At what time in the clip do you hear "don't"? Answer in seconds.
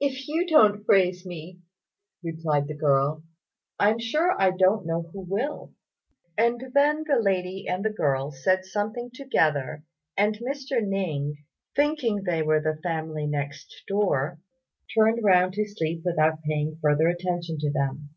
0.46-0.86, 4.52-4.86